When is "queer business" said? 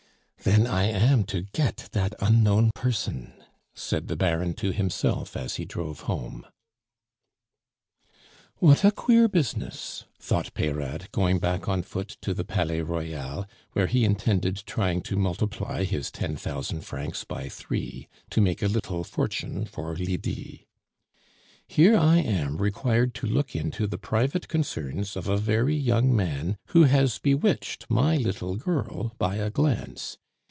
8.89-10.05